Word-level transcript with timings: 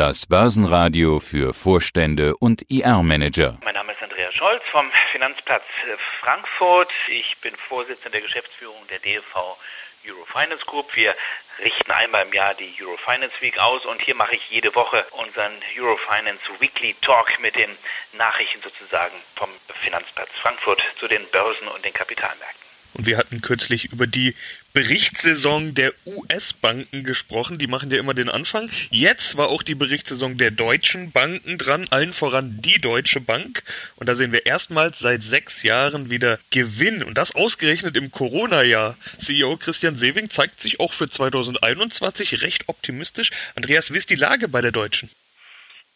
Das 0.00 0.24
Börsenradio 0.24 1.20
für 1.20 1.52
Vorstände 1.52 2.34
und 2.34 2.64
IR-Manager. 2.70 3.58
Mein 3.62 3.74
Name 3.74 3.92
ist 3.92 4.02
Andreas 4.02 4.34
Scholz 4.34 4.62
vom 4.70 4.90
Finanzplatz 5.12 5.62
Frankfurt. 6.20 6.88
Ich 7.10 7.36
bin 7.42 7.54
Vorsitzender 7.68 8.12
der 8.12 8.22
Geschäftsführung 8.22 8.78
der 8.88 8.98
DLV 9.00 9.58
Eurofinance 10.08 10.64
Group. 10.64 10.96
Wir 10.96 11.14
richten 11.62 11.90
einmal 11.90 12.24
im 12.24 12.32
Jahr 12.32 12.54
die 12.54 12.72
Eurofinance 12.80 13.34
Week 13.42 13.58
aus 13.58 13.84
und 13.84 14.00
hier 14.00 14.14
mache 14.14 14.36
ich 14.36 14.40
jede 14.48 14.74
Woche 14.74 15.04
unseren 15.10 15.52
Eurofinance 15.78 16.40
Weekly 16.60 16.96
Talk 17.02 17.38
mit 17.42 17.54
den 17.56 17.68
Nachrichten 18.16 18.62
sozusagen 18.62 19.16
vom 19.36 19.50
Finanzplatz 19.82 20.30
Frankfurt 20.40 20.82
zu 20.98 21.08
den 21.08 21.26
Börsen 21.30 21.68
und 21.68 21.84
den 21.84 21.92
Kapitalmärkten. 21.92 22.70
Und 22.94 23.04
wir 23.04 23.18
hatten 23.18 23.42
kürzlich 23.42 23.92
über 23.92 24.06
die 24.06 24.34
Berichtssaison 24.72 25.74
der 25.74 25.92
US-Banken 26.06 27.04
gesprochen. 27.04 27.58
Die 27.58 27.66
machen 27.66 27.90
ja 27.90 27.98
immer 27.98 28.14
den 28.14 28.28
Anfang. 28.28 28.70
Jetzt 28.90 29.36
war 29.36 29.48
auch 29.48 29.62
die 29.62 29.74
Berichtssaison 29.74 30.36
der 30.36 30.50
deutschen 30.50 31.10
Banken 31.10 31.58
dran, 31.58 31.86
allen 31.90 32.12
voran 32.12 32.58
die 32.60 32.78
Deutsche 32.78 33.20
Bank. 33.20 33.62
Und 33.96 34.08
da 34.08 34.14
sehen 34.14 34.32
wir 34.32 34.46
erstmals 34.46 34.98
seit 34.98 35.22
sechs 35.22 35.62
Jahren 35.62 36.10
wieder 36.10 36.38
Gewinn. 36.50 37.02
Und 37.02 37.18
das 37.18 37.34
ausgerechnet 37.34 37.96
im 37.96 38.10
Corona-Jahr. 38.10 38.96
CEO 39.18 39.56
Christian 39.56 39.96
Sewing 39.96 40.30
zeigt 40.30 40.60
sich 40.60 40.80
auch 40.80 40.92
für 40.92 41.08
2021 41.08 42.42
recht 42.42 42.68
optimistisch. 42.68 43.30
Andreas, 43.56 43.92
wie 43.92 43.98
ist 43.98 44.10
die 44.10 44.14
Lage 44.14 44.48
bei 44.48 44.60
der 44.60 44.72
Deutschen? 44.72 45.10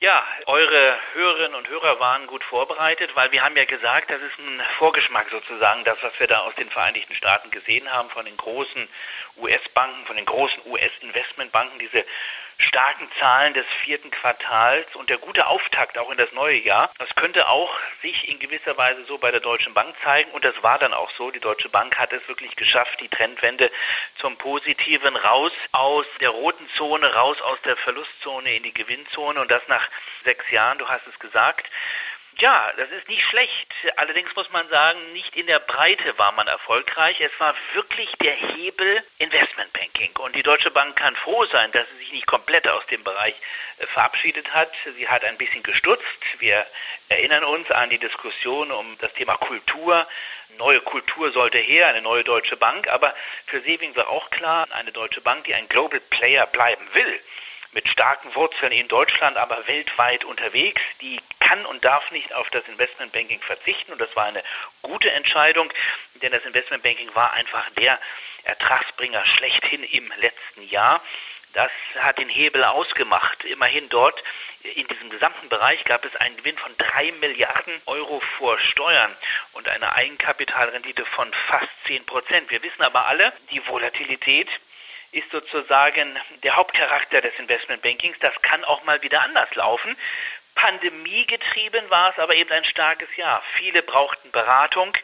Ja, 0.01 0.23
eure 0.47 0.99
Hörerinnen 1.15 1.55
und 1.55 1.69
Hörer 1.69 1.99
waren 1.99 2.27
gut 2.27 2.45
vorbereitet, 2.45 3.11
weil 3.15 3.33
wir 3.33 3.43
haben 3.43 3.57
ja 3.57 3.65
gesagt, 3.65 4.11
das 4.11 4.21
ist 4.21 4.39
ein 4.39 4.61
Vorgeschmack 4.77 5.31
sozusagen, 5.31 5.83
das, 5.85 5.97
was 6.03 6.13
wir 6.21 6.27
da 6.27 6.41
aus 6.41 6.55
den 6.57 6.69
Vereinigten 6.69 7.15
Staaten 7.15 7.51
gesehen 7.51 7.91
haben, 7.91 8.11
von 8.11 8.27
den 8.27 8.37
großen 8.37 8.87
US-Banken, 9.39 10.05
von 10.05 10.17
den 10.17 10.27
großen 10.27 10.61
US-Investmentbanken, 10.67 11.79
diese 11.79 12.05
starken 12.65 13.09
Zahlen 13.19 13.55
des 13.55 13.67
vierten 13.83 14.11
Quartals 14.11 14.87
und 14.97 15.11
der 15.11 15.19
gute 15.19 15.47
Auftakt 15.47 15.99
auch 15.99 16.11
in 16.11 16.19
das 16.19 16.33
neue 16.33 16.61
Jahr. 16.61 16.91
Das 16.99 17.15
könnte 17.15 17.49
auch 17.49 17.71
sich 18.03 18.29
in 18.29 18.39
gewisser 18.39 18.77
Weise 18.77 19.05
so 19.05 19.19
bei 19.19 19.31
der 19.31 19.41
Deutschen 19.41 19.75
Bank 19.75 19.95
zeigen 20.03 20.31
und 20.33 20.45
das 20.45 20.55
war 20.63 20.79
dann 20.79 20.95
auch 20.95 21.11
so. 21.13 21.31
Die 21.31 21.41
Deutsche 21.41 21.69
Bank 21.69 21.99
hat 21.99 22.13
es 22.13 22.27
wirklich 22.29 22.57
geschafft, 22.57 23.01
die 23.01 23.09
Trendwende 23.09 23.71
zum 24.19 24.37
Positiven 24.37 25.17
raus 25.17 25.53
aus 25.73 26.07
der 26.21 26.31
roten 26.31 26.69
Zone, 26.77 27.15
raus 27.15 27.41
aus 27.43 27.61
der 27.63 27.77
Verlustzone 27.77 28.55
in 28.55 28.63
die 28.63 28.75
Gewinnzone 28.75 29.41
und 29.41 29.51
das 29.51 29.63
nach 29.69 29.89
sechs 30.25 30.51
Jahren, 30.51 30.79
du 30.79 30.89
hast 30.89 31.07
es 31.07 31.19
gesagt. 31.19 31.69
Ja, 32.39 32.73
das 32.77 32.91
ist 32.91 33.09
nicht 33.09 33.23
schlecht. 33.23 33.73
Allerdings 33.97 34.35
muss 34.35 34.51
man 34.51 34.69
sagen, 34.69 34.99
nicht 35.13 35.37
in 35.37 35.47
der 35.47 35.61
Breite 35.61 36.19
war 36.19 36.33
man 36.33 36.49
erfolgreich. 36.49 37.21
Es 37.21 37.31
war 37.39 37.55
wirklich 37.75 38.11
der 38.21 38.33
Hebel 38.33 39.03
Investmentbanking. 39.19 40.17
Und 40.19 40.35
die 40.35 40.43
Deutsche 40.43 40.71
Bank 40.71 40.97
kann 40.97 41.15
froh 41.17 41.45
sein, 41.47 41.71
dass 41.73 41.89
sie 41.91 41.99
sich 41.99 42.13
nicht 42.13 42.27
komplett 42.27 42.67
aus 42.67 42.85
dem 42.87 43.05
Bereich 43.05 43.35
äh, 43.79 43.87
verabschiedet 43.87 44.53
hat. 44.53 44.71
Sie 44.97 45.09
hat 45.09 45.25
ein 45.25 45.39
bisschen 45.39 45.63
gestutzt. 45.63 46.05
Wir 46.39 46.67
erinnern 47.09 47.45
uns 47.45 47.71
an 47.71 47.91
die 47.91 47.99
Diskussion 47.99 48.73
um 48.73 48.99
das 48.99 49.13
Thema 49.15 49.37
Kultur. 49.37 50.07
Neue 50.59 50.81
Kultur 50.81 51.31
sollte 51.31 51.59
her, 51.59 51.89
eine 51.89 52.03
neue 52.03 52.25
Deutsche 52.25 52.57
Bank. 52.57 52.89
Aber 52.89 53.15
für 53.47 53.61
Sewing 53.61 53.95
war 53.95 54.09
auch 54.09 54.31
klar, 54.31 54.67
eine 54.71 54.91
Deutsche 54.91 55.21
Bank, 55.21 55.45
die 55.45 55.55
ein 55.55 55.69
Global 55.69 56.01
Player 56.01 56.47
bleiben 56.47 56.87
will, 56.95 57.21
mit 57.73 57.89
starken 57.89 58.35
Wurzeln 58.35 58.73
in 58.73 58.89
Deutschland, 58.89 59.37
aber 59.37 59.67
weltweit 59.67 60.25
unterwegs. 60.25 60.81
Die 61.01 61.21
kann 61.55 61.67
und 61.67 61.85
darf 61.85 62.11
nicht 62.11 62.33
auf 62.33 62.49
das 62.51 62.67
Investmentbanking 62.67 63.41
verzichten 63.41 63.93
und 63.93 64.01
das 64.01 64.15
war 64.17 64.27
eine 64.27 64.43
gute 64.83 65.11
Entscheidung, 65.11 65.73
denn 66.15 66.33
das 66.33 66.45
Investmentbanking 66.45 67.15
war 67.15 67.33
einfach 67.33 67.69
der 67.71 67.99
Ertragsbringer 68.45 69.25
schlechthin 69.25 69.85
im 69.85 70.13
letzten 70.19 70.63
Jahr. 70.69 71.01
Das 71.53 71.71
hat 72.01 72.19
den 72.19 72.29
Hebel 72.29 72.65
ausgemacht. 72.65 73.45
Immerhin 73.45 73.89
dort 73.89 74.21
in 74.63 74.89
diesem 74.89 75.09
gesamten 75.11 75.49
Bereich 75.49 75.85
gab 75.85 76.05
es 76.05 76.17
einen 76.17 76.37
Gewinn 76.37 76.59
von 76.59 76.73
drei 76.77 77.13
Milliarden 77.21 77.81
Euro 77.87 78.21
vor 78.39 78.59
Steuern 78.59 79.15
und 79.53 79.69
eine 79.69 79.93
Eigenkapitalrendite 79.93 81.07
von 81.07 81.33
fast 81.49 81.69
zehn 81.87 82.05
Prozent. 82.05 82.51
Wir 82.51 82.63
wissen 82.63 82.83
aber 82.83 83.07
alle, 83.07 83.33
die 83.53 83.65
Volatilität 83.69 84.49
ist 85.15 85.31
sozusagen 85.31 86.19
der 86.43 86.57
Hauptcharakter 86.57 87.21
des 87.21 87.33
Investmentbankings. 87.39 88.19
Das 88.21 88.35
kann 88.43 88.65
auch 88.65 88.83
mal 88.85 89.01
wieder 89.03 89.23
anders 89.23 89.55
laufen. 89.55 89.97
Pandemiegetrieben 90.55 91.91
war 91.91 92.11
es 92.11 92.19
aber 92.19 92.35
eben 92.35 92.51
ein 92.51 92.65
starkes 92.65 93.09
Jahr. 93.17 93.43
Viele 93.55 93.83
brauchten 93.83 94.31
Beratung. 94.31 94.97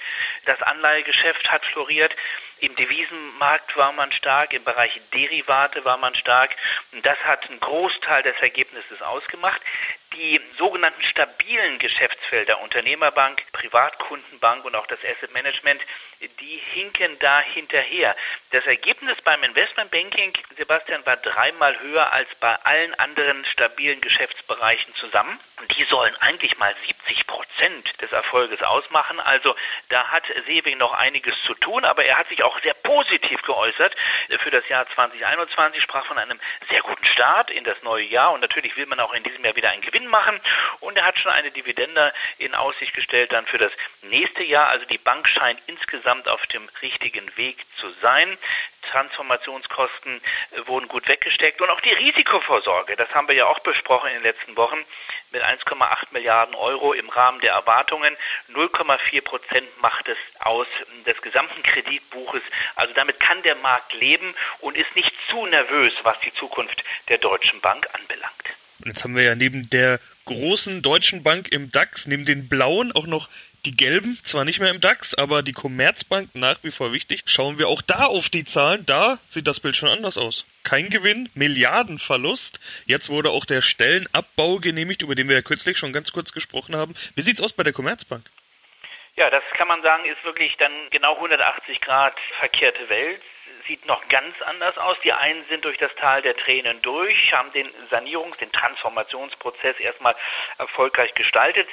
Das 0.46 0.60
Anleihegeschäft 0.62 1.50
hat 1.50 1.64
floriert. 1.66 2.14
Im 2.60 2.76
Devisenmarkt 2.76 3.76
war 3.76 3.92
man 3.92 4.12
stark, 4.12 4.52
im 4.52 4.64
Bereich 4.64 5.00
Derivate 5.14 5.84
war 5.84 5.96
man 5.96 6.14
stark. 6.14 6.54
Und 6.92 7.04
das 7.04 7.18
hat 7.24 7.48
einen 7.48 7.58
Großteil 7.58 8.22
des 8.22 8.36
Ergebnisses 8.40 9.00
ausgemacht. 9.02 9.60
Die 10.14 10.40
sogenannten 10.58 11.02
stabilen 11.02 11.78
Geschäftsfelder 11.78 12.60
Unternehmerbank, 12.60 13.42
Privatkundenbank 13.60 14.65
und 14.65 14.75
auch 14.75 14.87
das 14.87 14.98
Asset 15.04 15.32
Management, 15.34 15.82
die 16.41 16.60
hinken 16.72 17.19
da 17.19 17.41
hinterher. 17.41 18.16
Das 18.53 18.65
Ergebnis 18.65 19.16
beim 19.22 19.43
Investmentbanking, 19.43 20.32
Sebastian, 20.56 21.04
war 21.04 21.16
dreimal 21.19 21.78
höher 21.81 22.10
als 22.12 22.28
bei 22.41 22.54
allen 22.65 22.94
anderen 22.94 23.44
stabilen 23.44 24.00
Geschäftsbereichen 24.00 24.94
zusammen. 24.94 25.38
Die 25.76 25.84
sollen 25.84 26.16
eigentlich 26.21 26.59
mal 26.59 26.75
70 26.87 27.26
Prozent 27.26 27.89
des 28.00 28.12
Erfolges 28.12 28.62
ausmachen. 28.62 29.20
Also 29.20 29.54
da 29.88 30.08
hat 30.08 30.24
Sewing 30.46 30.78
noch 30.78 30.92
einiges 30.92 31.34
zu 31.42 31.54
tun, 31.54 31.84
aber 31.84 32.04
er 32.04 32.18
hat 32.18 32.28
sich 32.28 32.42
auch 32.42 32.58
sehr 32.60 32.74
positiv 32.74 33.42
geäußert 33.42 33.94
für 34.40 34.50
das 34.50 34.66
Jahr 34.68 34.86
2021, 34.94 35.82
sprach 35.82 36.06
von 36.06 36.18
einem 36.18 36.40
sehr 36.70 36.80
guten 36.82 37.04
Start 37.04 37.50
in 37.50 37.64
das 37.64 37.80
neue 37.82 38.04
Jahr 38.04 38.32
und 38.32 38.40
natürlich 38.40 38.76
will 38.76 38.86
man 38.86 39.00
auch 39.00 39.12
in 39.12 39.22
diesem 39.22 39.44
Jahr 39.44 39.56
wieder 39.56 39.70
einen 39.70 39.82
Gewinn 39.82 40.06
machen 40.06 40.40
und 40.80 40.96
er 40.96 41.04
hat 41.04 41.18
schon 41.18 41.32
eine 41.32 41.50
Dividende 41.50 42.12
in 42.38 42.54
Aussicht 42.54 42.94
gestellt 42.94 43.32
dann 43.32 43.46
für 43.46 43.58
das 43.58 43.72
nächste 44.02 44.42
Jahr. 44.44 44.68
Also 44.68 44.86
die 44.86 44.98
Bank 44.98 45.28
scheint 45.28 45.60
insgesamt 45.66 46.28
auf 46.28 46.46
dem 46.46 46.68
richtigen 46.82 47.36
Weg 47.36 47.64
zu 47.76 47.90
sein. 48.02 48.38
Transformationskosten 48.90 50.20
wurden 50.66 50.88
gut 50.88 51.06
weggesteckt 51.08 51.60
und 51.60 51.70
auch 51.70 51.80
die 51.80 51.92
Risikovorsorge, 51.92 52.96
das 52.96 53.14
haben 53.14 53.28
wir 53.28 53.34
ja 53.34 53.46
auch 53.46 53.60
besprochen 53.60 54.08
in 54.08 54.14
den 54.14 54.22
letzten 54.22 54.56
Wochen, 54.56 54.84
mit 55.32 55.42
1,8 55.42 56.12
Milliarden 56.12 56.54
Euro 56.54 56.92
im 56.92 57.08
Rahmen 57.08 57.41
der 57.41 57.52
Erwartungen. 57.52 58.16
0,4 58.52 59.22
Prozent 59.22 59.66
macht 59.80 60.08
es 60.08 60.16
aus 60.41 60.66
des 61.06 61.20
gesamten 61.22 61.62
Kreditbuches. 61.62 62.42
Also 62.76 62.92
damit 62.94 63.20
kann 63.20 63.42
der 63.42 63.56
Markt 63.56 63.94
leben 63.94 64.34
und 64.60 64.76
ist 64.76 64.94
nicht 64.94 65.12
zu 65.28 65.46
nervös, 65.46 65.92
was 66.02 66.18
die 66.20 66.34
Zukunft 66.34 66.84
der 67.08 67.18
Deutschen 67.18 67.60
Bank 67.60 67.88
anbelangt. 67.92 68.34
Und 68.80 68.86
jetzt 68.88 69.04
haben 69.04 69.14
wir 69.14 69.24
ja 69.24 69.34
neben 69.34 69.68
der 69.68 70.00
großen 70.24 70.80
Deutschen 70.82 71.22
Bank 71.22 71.48
im 71.48 71.70
DAX, 71.70 72.06
neben 72.06 72.24
den 72.24 72.48
blauen 72.48 72.92
auch 72.92 73.06
noch 73.06 73.28
die 73.65 73.76
gelben, 73.76 74.19
zwar 74.25 74.44
nicht 74.44 74.60
mehr 74.60 74.71
im 74.71 74.81
DAX, 74.81 75.15
aber 75.15 75.43
die 75.43 75.53
Commerzbank 75.53 76.31
nach 76.34 76.59
wie 76.62 76.71
vor 76.71 76.93
wichtig. 76.93 77.22
Schauen 77.26 77.59
wir 77.59 77.69
auch 77.69 77.82
da 77.82 78.06
auf 78.06 78.28
die 78.28 78.44
Zahlen, 78.44 78.87
da 78.87 79.19
sieht 79.28 79.47
das 79.47 79.60
Bild 79.60 79.76
schon 79.76 79.88
anders 79.88 80.19
aus. 80.19 80.47
Kein 80.62 80.91
Gewinn, 80.91 81.28
Milliardenverlust. 81.34 82.60
Jetzt 82.87 83.09
wurde 83.09 83.31
auch 83.31 83.44
der 83.44 83.62
Stellenabbau 83.62 84.59
genehmigt, 84.59 85.03
über 85.03 85.15
den 85.15 85.28
wir 85.28 85.37
ja 85.37 85.43
kürzlich 85.43 85.78
schon 85.78 85.93
ganz 85.93 86.12
kurz 86.12 86.32
gesprochen 86.32 86.76
haben. 86.76 86.94
Wie 87.15 87.22
sieht's 87.22 87.41
aus 87.41 87.53
bei 87.53 87.62
der 87.62 87.72
Commerzbank? 87.72 88.25
Ja, 89.16 89.28
das 89.28 89.43
kann 89.54 89.69
man 89.69 89.82
sagen, 89.82 90.04
ist 90.04 90.25
wirklich 90.25 90.56
dann 90.56 90.72
genau 90.91 91.15
180 91.16 91.81
Grad 91.81 92.15
verkehrte 92.38 92.88
Welt 92.88 93.21
sieht 93.66 93.87
noch 93.87 94.06
ganz 94.09 94.34
anders 94.43 94.76
aus. 94.78 94.97
Die 95.04 95.12
einen 95.12 95.44
sind 95.48 95.65
durch 95.65 95.78
das 95.78 95.94
Tal 95.97 96.22
der 96.22 96.37
Tränen 96.37 96.81
durch, 96.82 97.32
haben 97.32 97.53
den 97.53 97.69
Sanierungs-, 97.91 98.38
den 98.38 98.53
Transformationsprozess 98.53 99.78
erstmal 99.78 100.15
erfolgreich 100.59 101.15
gestaltet, 101.15 101.69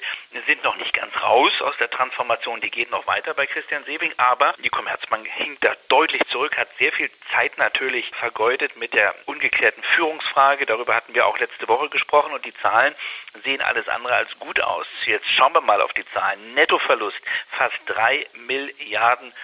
sind 0.46 0.64
noch 0.64 0.78
nicht 0.78 0.94
ganz 0.94 1.14
raus 1.22 1.52
aus 1.62 1.76
der 1.78 1.90
Transformation, 1.90 2.62
die 2.62 2.70
geht 2.70 2.92
noch 2.92 3.06
weiter 3.08 3.34
bei 3.34 3.46
Christian 3.46 3.84
Sebing, 3.86 4.14
aber 4.18 4.54
die 4.64 4.70
Commerzbank 4.70 5.28
hinkt 5.28 5.64
da 5.64 5.76
deutlich 5.90 6.22
zurück, 6.30 6.58
hat 6.58 6.70
sehr 6.80 6.92
viel 6.92 7.10
Zeit 7.32 7.58
natürlich 7.58 8.10
vergeudet 8.12 8.78
mit 8.78 8.94
der 8.94 9.14
ungeklärten 9.26 9.84
Führungsfrage. 9.84 10.66
Darüber 10.66 10.96
hatten 10.96 11.14
wir 11.14 11.26
auch 11.26 11.38
letzte 11.40 11.68
Woche 11.68 11.90
gesprochen 11.90 12.34
und 12.34 12.46
die 12.46 12.54
Zahlen 12.56 12.96
sehen 13.44 13.62
alles 13.62 13.88
andere 13.88 14.16
als 14.16 14.38
gut 14.40 14.60
aus. 14.62 14.88
Jetzt 15.06 15.30
schauen 15.30 15.54
wir 15.54 15.62
mal 15.62 15.82
auf 15.82 15.94
die 15.94 16.06
Zahlen. 16.14 16.54
Nettoverlust 16.54 17.20
fast 17.52 17.80
drei 17.86 18.28
Milliarden 18.34 19.28
Euro, 19.28 19.38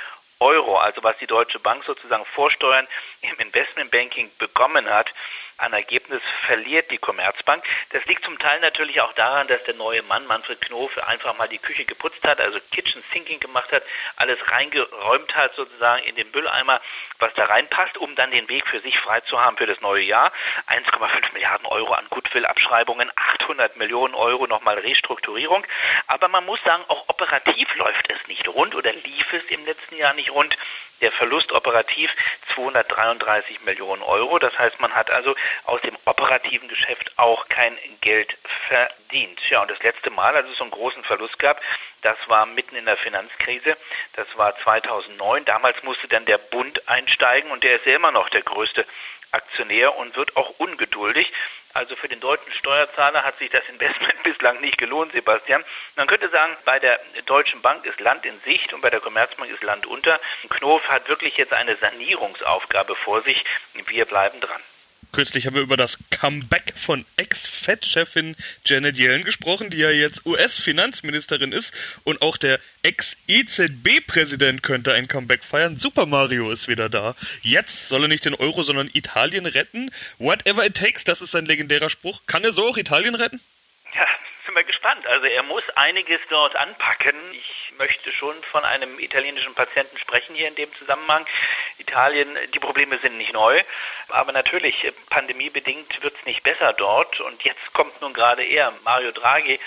also 0.51 1.01
was 1.03 1.17
die 1.19 1.27
Deutsche 1.27 1.59
Bank 1.59 1.83
sozusagen 1.85 2.25
vorsteuern 2.25 2.87
im 3.21 3.35
Investmentbanking 3.37 4.31
bekommen 4.37 4.89
hat, 4.89 5.09
an 5.57 5.73
Ergebnis 5.73 6.21
verliert 6.45 6.91
die 6.91 6.97
Commerzbank. 6.97 7.63
Das 7.91 8.05
liegt 8.05 8.25
zum 8.25 8.37
Teil 8.39 8.59
natürlich 8.59 9.01
auch 9.01 9.13
daran, 9.13 9.47
dass 9.47 9.63
der 9.63 9.75
neue 9.75 10.01
Mann, 10.03 10.25
Manfred 10.27 10.61
Knof, 10.61 10.97
einfach 11.07 11.37
mal 11.37 11.47
die 11.47 11.57
Küche 11.57 11.85
geputzt 11.85 12.23
hat, 12.23 12.39
also 12.39 12.59
Kitchen 12.71 13.03
Sinking 13.11 13.39
gemacht 13.39 13.71
hat, 13.71 13.83
alles 14.15 14.37
reingeräumt 14.49 15.35
hat 15.35 15.55
sozusagen 15.55 16.03
in 16.03 16.15
den 16.15 16.29
Mülleimer, 16.31 16.81
was 17.19 17.33
da 17.35 17.45
reinpasst, 17.45 17.97
um 17.97 18.15
dann 18.15 18.31
den 18.31 18.49
Weg 18.49 18.67
für 18.67 18.81
sich 18.81 18.99
frei 18.99 19.21
zu 19.21 19.39
haben 19.39 19.57
für 19.57 19.65
das 19.65 19.79
neue 19.81 20.03
Jahr. 20.03 20.31
1,5 20.67 21.33
Milliarden 21.33 21.65
Euro 21.67 21.93
an 21.93 22.05
Goodwill-Abschreibungen, 22.09 23.11
800 23.15 23.77
Millionen 23.77 24.15
Euro 24.15 24.47
nochmal 24.47 24.79
Restrukturierung. 24.79 25.65
Aber 26.07 26.27
man 26.27 26.45
muss 26.45 26.61
sagen, 26.63 26.83
auch 26.87 27.07
operativ 27.07 27.73
läuft 27.75 28.09
es 28.11 28.27
nicht 28.27 28.47
rund 28.47 28.75
oder 28.75 28.91
lief 28.91 29.33
es 29.33 29.43
im 29.45 29.65
letzten 29.65 29.95
Jahr 29.95 30.13
nicht 30.13 30.31
rund. 30.31 30.57
Der 31.01 31.11
Verlust 31.11 31.51
operativ 31.51 32.13
233 32.53 33.61
Millionen 33.65 34.01
Euro. 34.03 34.39
Das 34.39 34.57
heißt, 34.57 34.79
man 34.79 34.93
hat 34.95 35.11
also 35.11 35.35
aus 35.65 35.81
dem 35.81 35.97
operativen 36.05 36.67
Geschäft 36.67 37.11
auch 37.17 37.47
kein 37.49 37.77
Geld 38.01 38.37
verdient. 38.67 39.39
Ja, 39.49 39.61
und 39.61 39.71
das 39.71 39.81
letzte 39.81 40.09
Mal, 40.09 40.35
als 40.35 40.49
es 40.49 40.57
so 40.57 40.63
einen 40.63 40.71
großen 40.71 41.03
Verlust 41.03 41.39
gab, 41.39 41.61
das 42.01 42.17
war 42.27 42.45
mitten 42.45 42.75
in 42.75 42.85
der 42.85 42.97
Finanzkrise. 42.97 43.77
Das 44.13 44.27
war 44.35 44.57
2009. 44.59 45.45
Damals 45.45 45.81
musste 45.83 46.07
dann 46.07 46.25
der 46.25 46.37
Bund 46.37 46.87
einsteigen 46.87 47.51
und 47.51 47.63
der 47.63 47.77
ist 47.77 47.85
ja 47.85 47.95
immer 47.95 48.11
noch 48.11 48.29
der 48.29 48.41
größte 48.41 48.85
Aktionär 49.31 49.95
und 49.97 50.15
wird 50.15 50.35
auch 50.35 50.59
ungeduldig. 50.59 51.31
Also 51.73 51.95
für 51.95 52.07
den 52.07 52.19
deutschen 52.19 52.53
Steuerzahler 52.53 53.23
hat 53.23 53.39
sich 53.39 53.49
das 53.49 53.67
Investment 53.67 54.21
bislang 54.23 54.61
nicht 54.61 54.77
gelohnt, 54.77 55.11
Sebastian. 55.13 55.63
Man 55.95 56.07
könnte 56.07 56.29
sagen, 56.29 56.55
bei 56.65 56.79
der 56.79 56.99
Deutschen 57.25 57.61
Bank 57.61 57.85
ist 57.85 57.99
Land 57.99 58.25
in 58.25 58.39
Sicht 58.41 58.73
und 58.73 58.81
bei 58.81 58.91
der 58.91 58.99
Commerzbank 58.99 59.49
ist 59.49 59.63
Land 59.63 59.87
unter. 59.87 60.19
Knof 60.49 60.87
hat 60.87 61.07
wirklich 61.07 61.35
jetzt 61.37 61.53
eine 61.53 61.75
Sanierungsaufgabe 61.77 62.95
vor 62.95 63.21
sich. 63.23 63.43
Wir 63.87 64.05
bleiben 64.05 64.39
dran. 64.39 64.61
Kürzlich 65.13 65.45
haben 65.45 65.55
wir 65.55 65.61
über 65.61 65.77
das 65.77 65.99
Comeback 66.09 66.73
von 66.75 67.05
Ex-Fed-Chefin 67.17 68.35
Janet 68.65 68.97
Yellen 68.97 69.23
gesprochen, 69.23 69.69
die 69.69 69.77
ja 69.77 69.91
jetzt 69.91 70.25
US-Finanzministerin 70.25 71.51
ist. 71.51 71.71
Und 72.03 72.23
auch 72.23 72.35
der 72.35 72.59
Ex-EZB-Präsident 72.81 74.63
könnte 74.63 74.91
ein 74.91 75.07
Comeback 75.07 75.43
feiern. 75.43 75.77
Super 75.77 76.07
Mario 76.07 76.49
ist 76.49 76.67
wieder 76.67 76.89
da. 76.89 77.15
Jetzt 77.43 77.89
soll 77.89 78.05
er 78.05 78.07
nicht 78.07 78.25
den 78.25 78.33
Euro, 78.33 78.63
sondern 78.63 78.89
Italien 78.91 79.45
retten. 79.45 79.91
Whatever 80.17 80.65
it 80.65 80.75
takes, 80.75 81.03
das 81.03 81.21
ist 81.21 81.29
sein 81.29 81.45
legendärer 81.45 81.91
Spruch. 81.91 82.21
Kann 82.25 82.43
er 82.43 82.51
so 82.51 82.67
auch 82.69 82.77
Italien 82.77 83.13
retten? 83.13 83.39
Ja, 83.93 84.07
sind 84.47 84.55
wir 84.55 84.63
gespannt. 84.63 85.05
Also 85.05 85.27
er 85.27 85.43
muss 85.43 85.63
einiges 85.75 86.21
dort 86.31 86.55
anpacken. 86.55 87.13
Ich 87.33 87.62
möchte 87.77 88.11
schon 88.11 88.35
von 88.51 88.63
einem 88.63 88.99
italienischen 88.99 89.53
Patienten 89.53 89.97
sprechen 89.97 90.35
hier 90.35 90.47
in 90.47 90.55
dem 90.55 90.73
Zusammenhang. 90.75 91.25
Italien, 91.77 92.37
die 92.53 92.59
Probleme 92.59 92.99
sind 92.99 93.17
nicht 93.17 93.33
neu, 93.33 93.61
aber 94.09 94.31
natürlich, 94.31 94.91
pandemiebedingt 95.09 96.01
wird 96.01 96.15
es 96.17 96.25
nicht 96.25 96.43
besser 96.43 96.73
dort. 96.73 97.19
Und 97.19 97.43
jetzt 97.43 97.73
kommt 97.73 97.99
nun 98.01 98.13
gerade 98.13 98.43
er, 98.43 98.73
Mario 98.83 99.11
Draghi, 99.11 99.59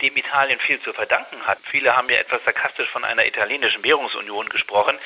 dem 0.00 0.16
Italien 0.16 0.58
viel 0.60 0.80
zu 0.82 0.92
verdanken 0.92 1.46
hat. 1.46 1.58
Viele 1.64 1.96
haben 1.96 2.08
ja 2.08 2.16
etwas 2.16 2.44
sarkastisch 2.44 2.88
von 2.88 3.04
einer 3.04 3.26
italienischen 3.26 3.82
Währungsunion 3.82 4.48
gesprochen. 4.48 4.98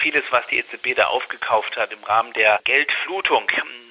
Vieles, 0.00 0.24
was 0.30 0.46
die 0.48 0.58
EZB 0.58 0.94
da 0.96 1.06
aufgekauft 1.06 1.76
hat 1.76 1.92
im 1.92 2.02
Rahmen 2.04 2.32
der 2.32 2.60
Geldflutung. 2.64 3.50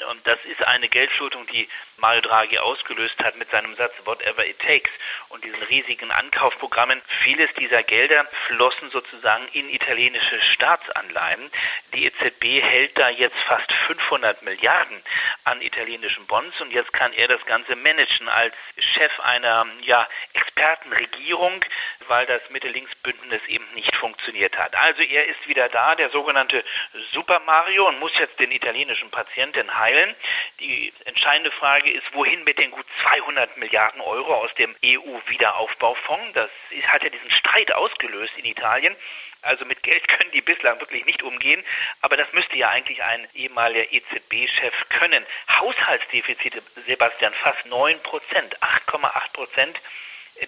Und 0.10 0.28
das 0.28 0.40
ist 0.46 0.64
eine 0.66 0.90
Geldflutung, 0.90 1.48
die 1.48 1.68
Mario 1.98 2.22
Draghi 2.22 2.58
ausgelöst 2.58 3.24
hat 3.24 3.38
mit 3.38 3.50
seinem 3.52 3.76
Satz 3.76 3.94
Whatever 4.04 4.46
it 4.46 4.60
takes 4.60 4.92
und 5.30 5.44
diesen 5.46 5.64
riesigen 5.64 6.12
Ankaufprogrammen. 6.12 7.02
Vieles 7.22 7.50
dieser 7.58 7.82
Gelder 7.84 8.28
flossen 8.48 8.90
sozusagen 8.92 9.48
in 9.54 9.70
italienische 9.70 10.42
Staatsanleihen. 10.42 11.50
Die 11.94 12.06
EZB 12.06 12.62
hält 12.62 12.98
da 12.98 13.10
jetzt 13.10 13.40
fast 13.48 13.72
500 13.72 14.42
Milliarden 14.44 15.02
an 15.46 15.62
italienischen 15.62 16.26
Bonds 16.26 16.60
und 16.60 16.72
jetzt 16.72 16.92
kann 16.92 17.14
er 17.14 17.30
das 17.30 17.46
Ganze 17.46 17.76
managen 17.78 18.28
als 18.28 18.54
Chef 18.78 19.18
einer 19.22 19.66
ja, 19.84 20.08
Expertenregierung, 20.34 21.64
weil 22.08 22.26
das 22.26 22.42
Mitte-Links-Bündnis 22.50 23.42
eben 23.48 23.66
nicht 23.74 23.96
funktioniert 23.96 24.58
hat. 24.58 24.76
Also 24.76 25.02
er 25.02 25.26
ist 25.28 25.48
wieder 25.48 25.70
da, 25.70 25.96
der 25.96 26.10
sogenannte 26.10 26.64
Super 27.12 27.40
Mario 27.42 27.88
und 27.88 28.00
muss 28.00 28.18
jetzt 28.18 28.40
den 28.40 28.52
italienischen 28.52 29.10
Patienten 29.12 29.78
heilen. 29.78 30.16
Die 30.60 30.94
entscheidende 31.06 31.52
Frage 31.52 31.92
ist, 31.92 32.06
wohin 32.14 32.44
mit 32.44 32.58
den 32.58 32.72
gut 32.72 32.86
200 33.04 33.58
Milliarden 33.58 34.02
Euro 34.02 34.36
aus 34.36 34.54
dem 34.56 34.76
EU-Wiederaufbaufonds? 34.84 36.34
Das 36.34 36.50
hat 36.88 37.04
ja 37.04 37.10
diesen 37.10 37.32
Streit 37.32 37.72
ausgelöst 37.74 38.34
in 38.38 38.46
Italien. 38.46 38.96
Also 39.44 39.66
mit 39.66 39.84
Geld 39.84 40.08
können 40.08 40.32
die 40.32 40.42
bislang 40.42 40.80
wirklich 40.80 41.06
nicht 41.06 41.22
umgehen, 41.22 41.64
aber 42.02 42.18
das 42.18 42.32
müsste 42.34 42.58
ja 42.58 42.70
eigentlich 42.70 43.04
ein 43.04 43.28
ehemaliger 43.34 43.92
EZB-Chef 43.92 44.90
können. 44.90 45.26
Haushaltsdefizite, 45.60 46.64
Sebastian, 46.88 47.34
fast 47.34 47.66
9 47.66 48.02
Prozent, 48.02 48.58
8,8 48.62 49.34
Prozent 49.34 49.82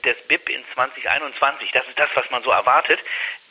des 0.03 0.15
BIP 0.27 0.49
in 0.49 0.63
2021. 0.73 1.71
Das 1.71 1.87
ist 1.87 1.97
das, 1.97 2.09
was 2.15 2.29
man 2.31 2.43
so 2.43 2.51
erwartet. 2.51 2.99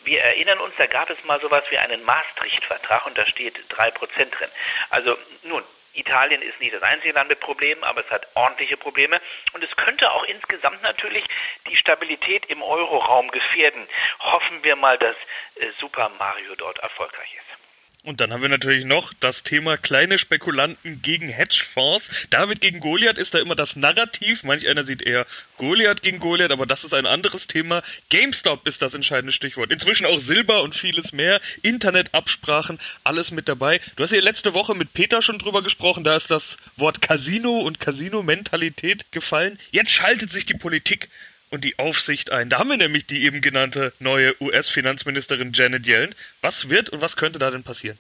Wir 0.05 0.23
erinnern 0.23 0.59
uns, 0.59 0.75
da 0.77 0.87
gab 0.87 1.09
es 1.11 1.23
mal 1.25 1.41
sowas 1.41 1.65
wie 1.71 1.79
einen 1.79 2.05
Maastricht-Vertrag 2.05 3.07
und 3.07 3.17
da 3.17 3.27
steht 3.27 3.59
3 3.71 3.91
Prozent 3.93 4.39
drin. 4.39 4.51
Also 4.91 5.17
nun, 5.45 5.63
Italien 5.95 6.43
ist 6.43 6.61
nicht 6.61 6.75
das 6.75 6.83
einzige 6.83 7.15
Land 7.15 7.31
mit 7.31 7.41
Problemen, 7.41 7.83
aber 7.85 8.05
es 8.05 8.11
hat 8.11 8.27
ordentliche 8.35 8.77
Probleme. 8.77 9.21
Und 9.53 9.65
es 9.65 9.75
könnte 9.77 10.11
auch 10.11 10.25
insgesamt 10.25 10.83
natürlich 10.83 11.25
die 11.69 11.77
Stabilität 11.77 12.47
im 12.47 12.63
Euroraum 12.63 13.31
gefährden. 13.31 13.87
Hoffen 14.21 14.63
wir 14.65 14.77
mal, 14.77 14.99
dass 14.99 15.17
äh, 15.57 15.71
Super 15.79 16.11
Mario 16.19 16.55
dort 16.57 16.79
erfolgreich 16.81 17.33
ist. 17.35 17.64
Und 18.05 18.21
dann 18.21 18.35
haben 18.35 18.43
wir 18.43 18.51
natürlich 18.51 18.85
noch 18.85 19.15
das 19.19 19.45
Thema 19.45 19.79
kleine 19.79 20.19
Spekulanten 20.19 21.01
gegen 21.01 21.31
Hedgefonds. 21.31 22.11
David 22.29 22.61
gegen 22.61 22.79
Goliath 22.79 23.17
ist 23.17 23.33
da 23.33 23.39
immer 23.39 23.57
das 23.57 23.77
Narrativ. 23.77 24.45
Manch 24.45 24.69
einer 24.69 24.85
sieht 24.85 25.01
eher 25.01 25.27
Goliath 25.57 26.03
gegen 26.03 26.19
Goliath, 26.19 26.53
aber 26.53 26.67
das 26.67 26.85
ist 26.85 26.93
ein 26.93 27.07
anderes 27.07 27.47
Thema. 27.47 27.83
GameStop 28.11 28.69
ist 28.69 28.83
das 28.83 28.93
entscheidende 28.93 29.33
Stichwort. 29.33 29.73
Inzwischen 29.73 30.05
auch 30.05 30.19
Silber 30.19 30.63
und 30.63 30.75
vieles 30.75 31.15
mehr. 31.15 31.41
Internetabsprachen, 31.63 32.79
alles 33.05 33.31
mit 33.31 33.49
dabei. 33.49 33.81
Du 33.97 34.03
hast 34.03 34.13
ja 34.13 34.21
letzte 34.21 34.53
Woche 34.53 34.75
mit 34.75 34.93
Peter 34.93 35.23
schon 35.23 35.39
drüber 35.39 35.63
gesprochen. 35.63 36.05
Da 36.05 36.15
ist 36.15 36.31
das 36.31 36.59
Wort 36.77 37.01
Casino 37.01 37.61
und 37.61 37.81
Casino-Mentalität 37.81 39.13
gefallen. 39.13 39.59
Jetzt 39.71 39.93
schaltet 39.93 40.31
sich 40.31 40.45
die 40.45 40.53
Politik 40.53 41.09
und 41.55 41.65
die 41.65 41.79
Aufsicht 41.79 42.31
ein. 42.31 42.51
Da 42.51 42.59
haben 42.59 42.69
wir 42.69 42.77
nämlich 42.77 43.07
die 43.07 43.25
eben 43.25 43.41
genannte 43.41 43.93
neue 44.01 44.35
US-Finanzministerin 44.43 45.53
Janet 45.55 45.87
Yellen. 45.87 46.15
Was 46.43 46.69
wird 46.69 46.91
und 46.91 47.01
was 47.01 47.17
könnte 47.17 47.39
da 47.39 47.51
denn 47.51 47.63
passieren? 47.63 47.99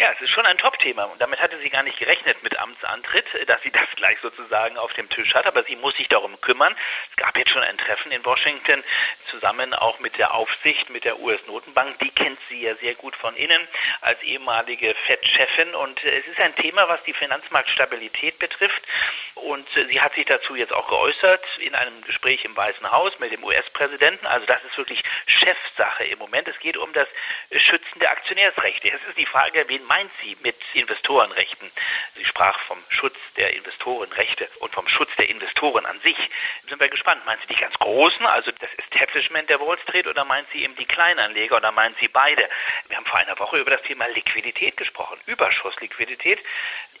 Ja, 0.00 0.12
es 0.14 0.20
ist 0.22 0.30
schon 0.30 0.46
ein 0.46 0.56
Top-Thema 0.56 1.04
und 1.04 1.20
damit 1.20 1.40
hatte 1.40 1.58
sie 1.62 1.68
gar 1.68 1.82
nicht 1.82 1.98
gerechnet 1.98 2.42
mit 2.42 2.58
Amtsantritt, 2.58 3.26
dass 3.46 3.60
sie 3.62 3.70
das 3.72 3.86
gleich 3.96 4.16
sozusagen 4.22 4.78
auf 4.78 4.94
dem 4.94 5.10
Tisch 5.10 5.34
hat, 5.34 5.44
aber 5.44 5.62
sie 5.64 5.76
muss 5.76 5.94
sich 5.94 6.08
darum 6.08 6.40
kümmern. 6.40 6.74
Es 7.10 7.16
gab 7.16 7.36
jetzt 7.36 7.50
schon 7.50 7.62
ein 7.62 7.76
Treffen 7.76 8.10
in 8.10 8.24
Washington 8.24 8.82
zusammen 9.30 9.74
auch 9.74 9.98
mit 9.98 10.16
der 10.16 10.32
Aufsicht, 10.32 10.88
mit 10.88 11.04
der 11.04 11.20
US-Notenbank. 11.20 11.98
Die 11.98 12.08
kennt 12.10 12.38
sie 12.48 12.62
ja 12.62 12.74
sehr 12.76 12.94
gut 12.94 13.14
von 13.14 13.36
innen 13.36 13.60
als 14.00 14.22
ehemalige 14.22 14.94
FED-Chefin 15.04 15.74
und 15.74 16.02
es 16.02 16.26
ist 16.26 16.40
ein 16.40 16.56
Thema, 16.56 16.88
was 16.88 17.02
die 17.02 17.12
Finanzmarktstabilität 17.12 18.38
betrifft 18.38 18.82
und 19.42 19.66
sie 19.74 20.00
hat 20.00 20.14
sich 20.14 20.26
dazu 20.26 20.54
jetzt 20.54 20.72
auch 20.72 20.88
geäußert 20.88 21.44
in 21.58 21.74
einem 21.74 22.02
Gespräch 22.02 22.44
im 22.44 22.56
Weißen 22.56 22.90
Haus 22.90 23.18
mit 23.18 23.32
dem 23.32 23.42
US-Präsidenten. 23.44 24.26
Also 24.26 24.46
das 24.46 24.62
ist 24.64 24.76
wirklich 24.76 25.02
Chefsache 25.26 26.04
im 26.04 26.18
Moment. 26.18 26.48
Es 26.48 26.58
geht 26.60 26.76
um 26.76 26.92
das 26.92 27.08
Schützen 27.50 27.98
der 28.00 28.10
Aktionärsrechte. 28.10 28.88
Es 28.88 29.00
ist 29.08 29.18
die 29.18 29.26
Frage, 29.26 29.64
wen 29.68 29.84
meint 29.84 30.10
sie 30.22 30.36
mit 30.42 30.56
Investorenrechten? 30.74 31.70
Sie 32.16 32.24
sprach 32.24 32.58
vom 32.60 32.78
Schutz 32.88 33.16
der 33.36 33.54
Investorenrechte 33.54 34.48
und 34.60 34.72
vom 34.72 34.86
Schutz 34.88 35.10
der 35.16 35.28
Investoren 35.28 35.86
an 35.86 36.00
sich. 36.00 36.16
Sind 36.68 36.80
wir 36.80 36.88
gespannt. 36.88 37.24
Meint 37.26 37.40
sie 37.42 37.54
die 37.54 37.60
ganz 37.60 37.74
Großen, 37.78 38.26
also 38.26 38.50
das 38.52 38.70
Establishment 38.76 39.48
der 39.48 39.60
Wall 39.60 39.78
Street, 39.84 40.06
oder 40.06 40.24
meint 40.24 40.46
sie 40.52 40.64
eben 40.64 40.76
die 40.76 40.84
Kleinanleger 40.84 41.56
oder 41.56 41.72
meint 41.72 41.96
sie 41.98 42.08
beide? 42.08 42.48
Wir 42.88 42.96
haben 42.96 43.06
vor 43.06 43.18
einer 43.18 43.38
Woche 43.38 43.58
über 43.58 43.70
das 43.70 43.82
Thema 43.82 44.06
Liquidität 44.08 44.76
gesprochen, 44.76 45.18
Überschussliquidität. 45.26 46.38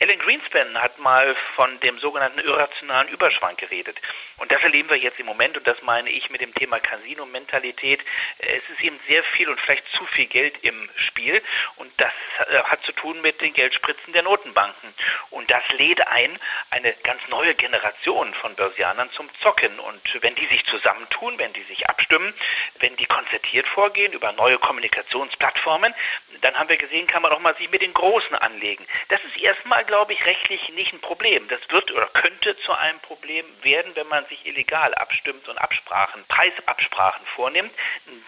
Alan 0.02 0.18
Greenspan 0.18 0.80
hat 0.80 0.98
mal 0.98 1.36
von 1.54 1.78
dem 1.80 1.98
sogenannten 1.98 2.29
irrationalen 2.38 3.08
Überschwang 3.08 3.56
geredet. 3.56 3.96
Und 4.38 4.50
das 4.50 4.62
erleben 4.62 4.88
wir 4.88 4.96
jetzt 4.96 5.20
im 5.20 5.26
Moment 5.26 5.56
und 5.56 5.66
das 5.66 5.80
meine 5.82 6.10
ich 6.10 6.30
mit 6.30 6.40
dem 6.40 6.54
Thema 6.54 6.80
Casino-Mentalität. 6.80 8.00
Es 8.38 8.62
ist 8.70 8.82
eben 8.82 8.98
sehr 9.06 9.22
viel 9.24 9.48
und 9.48 9.60
vielleicht 9.60 9.86
zu 9.92 10.06
viel 10.06 10.26
Geld 10.26 10.54
im 10.62 10.88
Spiel 10.96 11.42
und 11.76 11.92
das 11.98 12.12
äh, 12.48 12.62
hat 12.62 12.82
zu 12.84 12.92
tun 12.92 13.20
mit 13.20 13.40
den 13.40 13.52
Geldspritzen 13.52 14.12
der 14.12 14.22
Notenbanken. 14.22 14.94
Und 15.30 15.50
das 15.50 15.62
lädt 15.72 16.06
ein, 16.08 16.38
eine 16.70 16.92
ganz 17.02 17.20
neue 17.28 17.54
Generation 17.54 18.32
von 18.34 18.54
Börsianern 18.54 19.10
zum 19.12 19.28
Zocken. 19.40 19.78
Und 19.78 20.00
wenn 20.22 20.34
die 20.34 20.46
sich 20.46 20.64
zusammentun, 20.66 21.38
wenn 21.38 21.52
die 21.52 21.62
sich 21.64 21.88
abstimmen, 21.88 22.32
wenn 22.78 22.96
die 22.96 23.06
konzertiert 23.06 23.66
vorgehen 23.68 24.12
über 24.12 24.32
neue 24.32 24.58
Kommunikationsplattformen, 24.58 25.94
dann 26.40 26.54
haben 26.54 26.68
wir 26.68 26.76
gesehen, 26.76 27.06
kann 27.06 27.22
man 27.22 27.32
auch 27.32 27.40
mal 27.40 27.54
sich 27.56 27.70
mit 27.70 27.82
den 27.82 27.92
Großen 27.92 28.34
anlegen. 28.36 28.86
Das 29.08 29.20
ist 29.24 29.42
erstmal, 29.42 29.84
glaube 29.84 30.12
ich, 30.12 30.24
rechtlich 30.24 30.68
nicht 30.70 30.92
ein 30.92 31.00
Problem. 31.00 31.46
Das 31.48 31.60
wird 31.68 31.90
oder 31.92 32.06
könnte 32.20 32.56
zu 32.58 32.72
einem 32.72 32.98
Problem 33.00 33.44
werden, 33.62 33.92
wenn 33.96 34.06
man 34.08 34.24
sich 34.26 34.46
illegal 34.46 34.94
abstimmt 34.94 35.48
und 35.48 35.58
Absprachen, 35.58 36.24
Preisabsprachen 36.28 37.26
vornimmt. 37.34 37.72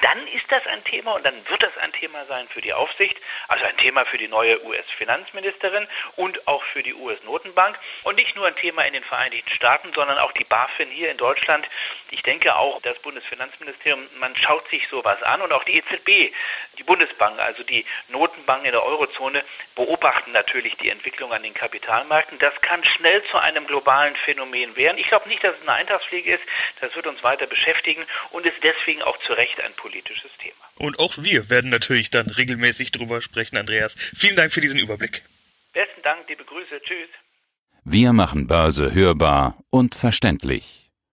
Dann 0.01 0.27
ist 0.29 0.51
das 0.51 0.67
ein 0.67 0.83
Thema 0.85 1.15
und 1.15 1.25
dann 1.25 1.35
wird 1.49 1.63
das 1.63 1.77
ein 1.79 1.93
Thema 1.93 2.25
sein 2.27 2.49
für 2.49 2.61
die 2.61 2.73
Aufsicht, 2.73 3.17
also 3.49 3.65
ein 3.65 3.77
Thema 3.77 4.05
für 4.05 4.19
die 4.19 4.29
neue 4.29 4.65
US-Finanzministerin 4.65 5.87
und 6.17 6.49
auch 6.49 6.65
für 6.65 6.83
die 6.83 6.95
US-Notenbank 6.95 7.79
und 8.03 8.17
nicht 8.17 8.35
nur 8.35 8.47
ein 8.47 8.57
Thema 8.57 8.83
in 8.83 8.95
den 8.95 9.05
Vereinigten 9.05 9.51
Staaten, 9.51 9.93
sondern 9.95 10.19
auch 10.19 10.33
die 10.33 10.45
BaFin 10.45 10.89
hier 10.89 11.11
in 11.11 11.17
Deutschland. 11.17 11.67
Ich 12.11 12.23
denke 12.23 12.57
auch 12.57 12.83
das 12.83 12.99
Bundesfinanzministerium, 12.99 14.07
man 14.19 14.35
schaut 14.37 14.69
sich 14.69 14.89
sowas 14.89 15.23
an 15.23 15.43
und 15.43 15.53
auch 15.53 15.65
die 15.65 15.77
EZB, 15.77 16.35
die 16.79 16.83
Bundesbank, 16.83 17.39
also 17.39 17.63
die 17.63 17.85
Notenbanken 18.09 18.67
in 18.67 18.73
der 18.73 18.85
Eurozone 18.85 19.45
beobachten 19.75 20.33
natürlich 20.33 20.77
die 20.77 20.91
Entwicklung 20.91 21.33
an 21.33 21.43
den 21.43 21.53
den 21.53 21.55
Kapitalmärkten. 21.55 22.39
Das 22.39 22.55
kann 22.61 22.85
schnell 22.85 23.23
zu 23.25 23.39
einem 23.39 23.67
globalen 23.67 23.82
Phänomen 24.25 24.77
werden. 24.77 24.99
Ich 24.99 25.09
glaube 25.09 25.29
nicht, 25.29 25.43
dass 25.45 25.55
es 25.57 25.63
eine 25.63 25.73
Eintagsfliege 25.73 26.35
ist. 26.35 26.43
Das 26.81 26.95
wird 26.95 27.07
uns 27.07 27.23
weiter 27.23 27.47
beschäftigen 27.47 28.03
und 28.31 28.47
ist 28.47 28.57
deswegen 28.63 29.03
auch 29.03 29.19
zu 29.19 29.33
Recht 29.33 29.61
ein 29.61 29.73
politisches 29.75 30.31
Thema. 30.39 30.55
Und 30.79 30.99
auch 30.99 31.15
wir 31.19 31.51
werden 31.51 31.71
natürlich 31.71 32.11
dann 32.11 32.29
regelmäßig 32.29 32.93
drüber 32.93 33.23
sprechen, 33.23 33.57
Andreas. 33.57 33.95
Vielen 34.17 34.37
Dank 34.37 34.53
für 34.53 34.61
diesen 34.61 34.79
Überblick. 34.79 35.23
Besten 35.73 36.03
Dank, 36.03 36.29
liebe 36.29 36.45
Grüße. 36.45 36.81
Tschüss. 36.83 37.09
Wir 37.85 38.13
machen 38.13 38.47
Börse 38.47 38.95
hörbar 38.95 39.57
und 39.71 39.95
verständlich. 39.95 40.82